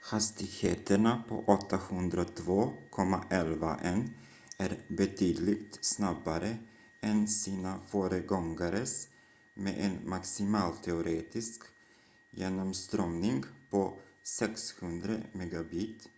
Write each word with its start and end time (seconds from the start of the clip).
hastigheterna 0.00 1.22
på 1.28 1.42
802.11n 1.44 4.08
är 4.58 4.76
betydligt 4.88 5.78
snabbare 5.84 6.56
än 7.00 7.28
sina 7.28 7.80
föregångares 7.86 9.08
med 9.54 9.74
en 9.78 10.08
maximal 10.08 10.76
teoretisk 10.76 11.60
genomströmning 12.32 13.44
på 13.70 13.98
600 14.38 15.16
mbit/s 15.32 16.08